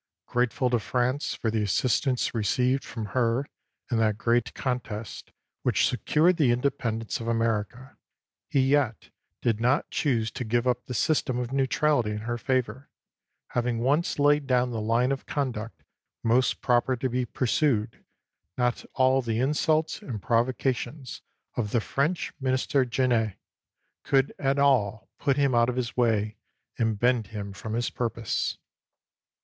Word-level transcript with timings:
Grate 0.25 0.51
ful 0.51 0.71
to 0.71 0.79
France 0.79 1.35
for 1.35 1.51
the 1.51 1.61
assistance 1.61 2.33
received 2.33 2.83
from 2.83 3.05
her 3.13 3.45
in 3.91 3.99
that 3.99 4.17
great 4.17 4.55
contest 4.55 5.31
which 5.61 5.87
secured 5.87 6.37
the 6.37 6.49
inde 6.51 6.63
pendence 6.79 7.21
of 7.21 7.27
America, 7.27 7.95
he 8.49 8.61
yet 8.61 9.11
did 9.43 9.61
not 9.61 9.91
choose 9.91 10.31
to 10.31 10.43
give 10.43 10.65
up 10.65 10.87
the 10.87 10.95
system 10.95 11.37
of 11.37 11.53
neutrality 11.53 12.09
in 12.09 12.21
her 12.21 12.39
favor; 12.39 12.89
having 13.49 13.77
once 13.77 14.17
laid 14.17 14.47
down 14.47 14.71
the 14.71 14.81
line 14.81 15.11
of 15.11 15.27
conduct 15.27 15.83
most 16.23 16.61
proper 16.61 16.95
to 16.95 17.07
be 17.07 17.23
pursued, 17.23 18.03
not 18.57 18.83
all 18.95 19.21
the 19.21 19.39
insults 19.39 20.01
and 20.01 20.19
provocations 20.23 21.21
of 21.55 21.69
the 21.69 21.79
French 21.79 22.33
minister, 22.39 22.85
Genet, 22.85 23.37
could 24.01 24.33
at 24.39 24.57
all 24.57 25.09
put 25.19 25.37
him 25.37 25.53
out 25.53 25.69
of 25.69 25.75
his 25.75 25.95
way 25.95 26.37
and 26.79 26.97
bend 26.99 27.27
him 27.27 27.53
from 27.53 27.73
his 27.75 27.91
purpose. 27.91 28.57